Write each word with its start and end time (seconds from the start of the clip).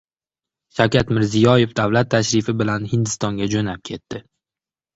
Shavkat 0.79 1.11
Mirziyoyev 1.17 1.75
davlat 1.81 2.11
tashrifi 2.15 2.57
bilan 2.63 2.89
Hindistonga 2.97 3.53
jo‘nab 3.55 3.87
ketdi 3.95 4.27